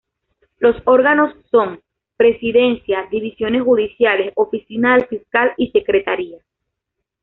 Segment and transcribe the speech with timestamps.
[0.57, 1.79] Los órganos son:
[2.17, 6.39] Presidencia, Divisiones Judiciales, Oficina del Fiscal y Secretaría.